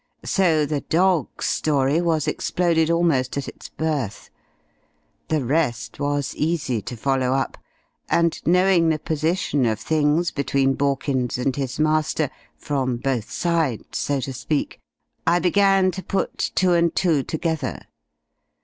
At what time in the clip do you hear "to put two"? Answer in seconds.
15.91-16.73